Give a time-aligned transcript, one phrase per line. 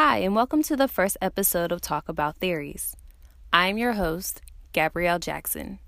[0.00, 2.94] Hi, and welcome to the first episode of Talk About Theories.
[3.52, 4.40] I'm your host,
[4.72, 5.80] Gabrielle Jackson.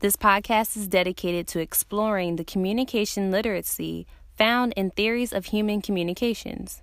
[0.00, 4.06] This podcast is dedicated to exploring the communication literacy
[4.36, 6.82] found in theories of human communications.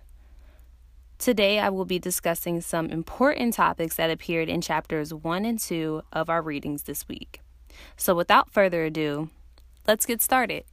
[1.20, 6.02] Today, I will be discussing some important topics that appeared in chapters 1 and 2
[6.12, 7.40] of our readings this week.
[7.98, 9.30] So, without further ado,
[9.88, 10.64] let's get started.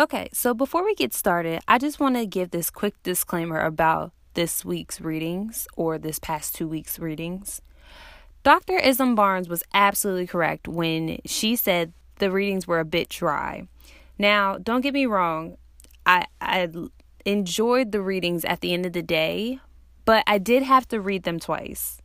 [0.00, 4.12] Okay, so before we get started, I just want to give this quick disclaimer about
[4.34, 7.60] this week's readings or this past two weeks' readings.
[8.44, 8.78] Dr.
[8.78, 13.66] Ism Barnes was absolutely correct when she said the readings were a bit dry.
[14.18, 15.56] Now, don't get me wrong,
[16.06, 16.68] I, I
[17.24, 19.58] enjoyed the readings at the end of the day,
[20.08, 22.00] but I did have to read them twice.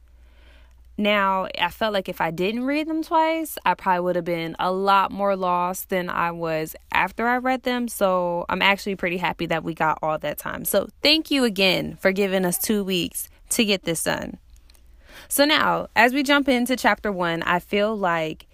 [0.98, 4.58] Now, I felt like if I didn't read them twice, I probably would have been
[4.60, 7.88] a lot more lost than I was after I read them.
[7.88, 10.66] So I'm actually pretty happy that we got all that time.
[10.66, 14.38] So thank you again for giving us two weeks to get this done.
[15.30, 18.48] So now, as we jump into chapter one, I feel like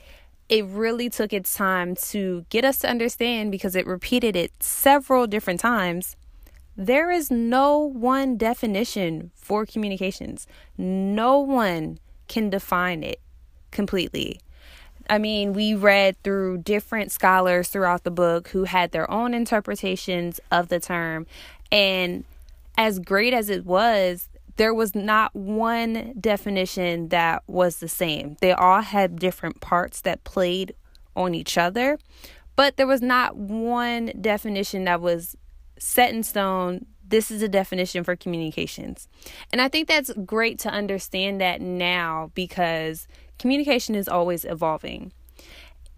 [0.48, 5.26] it really took its time to get us to understand because it repeated it several
[5.26, 6.16] different times.
[6.80, 10.48] There is no one definition for communications.
[10.78, 12.00] No one
[12.30, 13.20] can define it
[13.70, 14.40] completely.
[15.10, 20.40] I mean, we read through different scholars throughout the book who had their own interpretations
[20.54, 21.28] of the term.
[21.70, 22.24] And
[22.78, 28.38] as great as it was, there was not one definition that was the same.
[28.40, 30.74] They all had different parts that played
[31.14, 32.00] on each other,
[32.56, 35.36] but there was not one definition that was
[35.80, 39.08] set in stone this is a definition for communications.
[39.52, 45.12] And I think that's great to understand that now because communication is always evolving.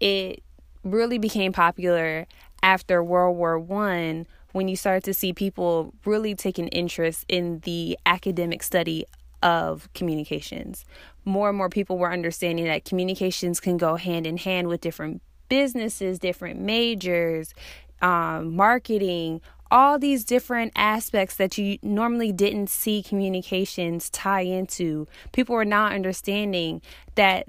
[0.00, 0.42] It
[0.82, 2.26] really became popular
[2.62, 7.98] after World War One when you start to see people really taking interest in the
[8.04, 9.06] academic study
[9.42, 10.84] of communications.
[11.24, 15.22] More and more people were understanding that communications can go hand in hand with different
[15.48, 17.54] businesses, different majors,
[18.02, 19.40] um, marketing,
[19.72, 25.08] all these different aspects that you normally didn't see communications tie into.
[25.32, 26.82] People are now understanding
[27.14, 27.48] that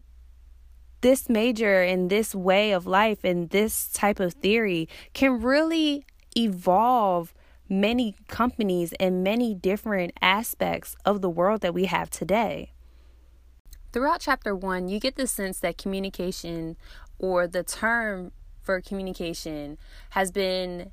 [1.02, 6.06] this major and this way of life and this type of theory can really
[6.38, 7.34] evolve
[7.68, 12.72] many companies and many different aspects of the world that we have today.
[13.92, 16.78] Throughout chapter one, you get the sense that communication
[17.20, 18.32] or the term
[18.62, 19.78] for communication
[20.12, 20.92] has been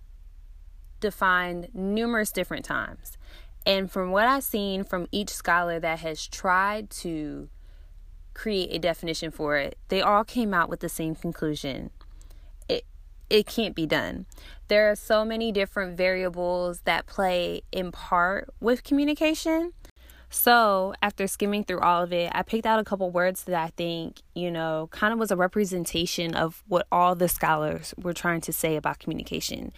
[1.00, 3.16] defined numerous different times.
[3.66, 7.49] And from what I've seen from each scholar that has tried to
[8.33, 11.91] create a definition for it, they all came out with the same conclusion.
[12.69, 12.84] It
[13.28, 14.27] it can't be done.
[14.69, 19.72] There are so many different variables that play in part with communication.
[20.32, 23.71] So, after skimming through all of it, I picked out a couple words that I
[23.77, 28.41] think, you know, kind of was a representation of what all the scholars were trying
[28.43, 29.72] to say about communication.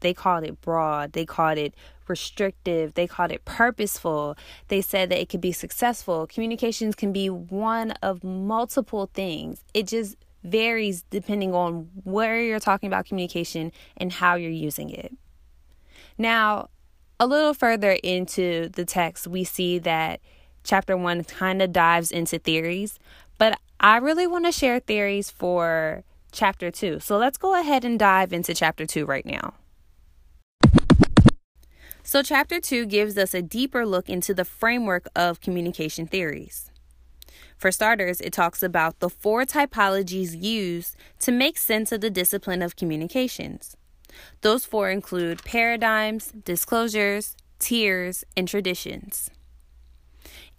[0.00, 1.74] They called it broad, they called it
[2.06, 4.36] restrictive, they called it purposeful.
[4.68, 6.26] They said that it could be successful.
[6.26, 9.64] Communications can be one of multiple things.
[9.74, 15.12] It just varies depending on where you're talking about communication and how you're using it.
[16.16, 16.68] Now,
[17.20, 20.20] a little further into the text, we see that
[20.64, 22.98] chapter one kind of dives into theories,
[23.38, 27.00] but I really want to share theories for chapter two.
[27.00, 29.54] So let's go ahead and dive into chapter two right now.
[32.08, 36.70] So, chapter two gives us a deeper look into the framework of communication theories.
[37.58, 42.62] For starters, it talks about the four typologies used to make sense of the discipline
[42.62, 43.76] of communications.
[44.40, 49.30] Those four include paradigms, discourses, tiers, and traditions.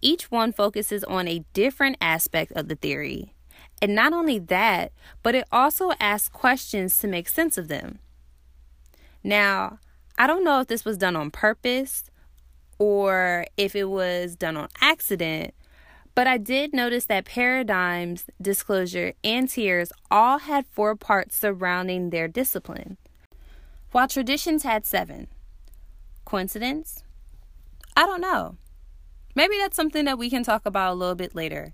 [0.02, 3.34] Each one focuses on a different aspect of the theory.
[3.82, 4.92] And not only that,
[5.24, 7.98] but it also asks questions to make sense of them.
[9.24, 9.80] Now,
[10.20, 12.04] I don't know if this was done on purpose
[12.78, 15.54] or if it was done on accident,
[16.14, 18.94] but I did notice that paradigms, discourse,
[19.24, 22.98] and tiers all had four parts surrounding their discipline,
[23.94, 25.30] while traditions had seven.
[26.26, 27.02] Coincidence?
[27.96, 28.58] I don't know.
[29.36, 31.74] Maybe that's something that we can talk about a little bit later.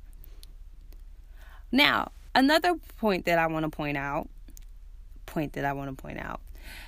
[1.71, 4.29] Now, another point that I want to point out,
[5.25, 6.41] point that I want to point out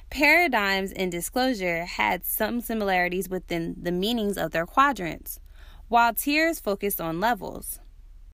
[0.09, 5.39] Paradigms and discourse had some similarities within the meanings of their quadrants,
[5.89, 7.79] while tiers focused on levels.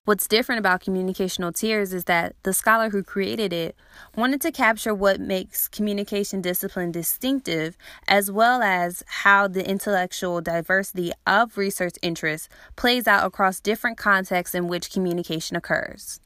[0.06, 3.74] What's different about communicational tiers is that the scholar who created it
[4.14, 7.76] wanted to capture what makes communication discipline distinctive,
[8.06, 14.54] as well as how the intellectual diversity of research interests plays out across different contexts
[14.54, 16.20] in which communication occurs.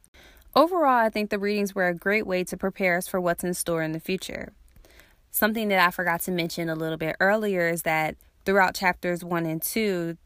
[0.56, 3.54] Overall, I think the readings were a great way to prepare us for what's in
[3.54, 4.52] store in the future.
[5.30, 9.46] Something that I forgot to mention a little bit earlier is that throughout chapters one
[9.46, 10.16] and two,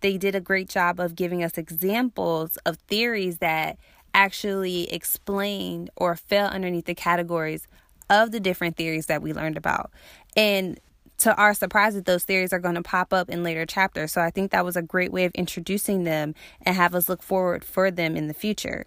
[0.00, 3.78] they did a great job of giving us examples of theories that
[4.14, 7.66] actually explained or fell underneath the categories
[8.08, 9.90] of the different theories that we learned about.
[10.36, 10.80] And
[11.18, 14.12] to our surprise, that those theories are going to pop up in later chapters.
[14.12, 17.22] So I think that was a great way of introducing them and have us look
[17.22, 18.86] forward for them in the future.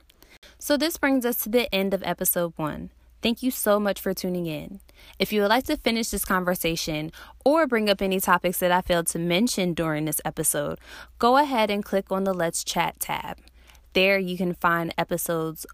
[0.57, 2.89] So this brings us to the end of episode one.
[3.23, 4.81] Thank you so much for tuning in.
[5.17, 7.09] If you would like to finish this conversation
[7.45, 10.77] or bring up any topics that I failed to mention during this episode,
[11.19, 13.37] go ahead and click on the Let's Chat tab.
[13.93, 15.65] There you can find episodes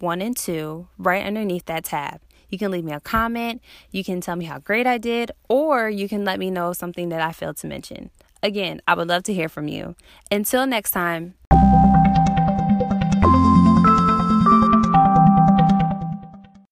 [0.00, 2.20] one and two right underneath that tab.
[2.48, 3.62] You can leave me a comment,
[3.92, 7.10] you can tell me how great I did, or you can let me know something
[7.10, 8.10] that I failed to mention.
[8.42, 9.94] Again, I would love to hear from you.
[10.32, 11.34] Until next time.